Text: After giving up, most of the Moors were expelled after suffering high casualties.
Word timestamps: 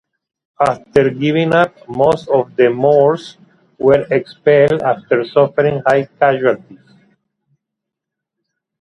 After 0.59 1.11
giving 1.11 1.53
up, 1.53 1.87
most 1.87 2.27
of 2.29 2.55
the 2.55 2.71
Moors 2.71 3.37
were 3.77 4.07
expelled 4.09 4.81
after 4.81 5.23
suffering 5.23 5.83
high 5.85 6.05
casualties. 6.19 6.79